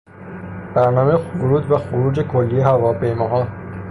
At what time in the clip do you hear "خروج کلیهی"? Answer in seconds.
1.77-2.61